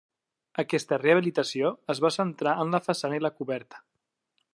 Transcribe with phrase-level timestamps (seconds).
[0.61, 3.83] Aquesta rehabilitació es va centrar en la façana i la coberta.